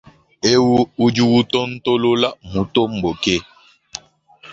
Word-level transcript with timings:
Eu 0.53 0.65
udi 1.05 1.21
utontolola, 1.39 2.29
mutomboke. 2.51 3.35